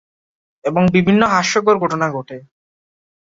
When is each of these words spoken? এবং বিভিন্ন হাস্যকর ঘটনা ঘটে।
এবং 0.65 0.83
বিভিন্ন 0.87 1.21
হাস্যকর 1.25 1.75
ঘটনা 1.77 2.07
ঘটে। 2.11 2.37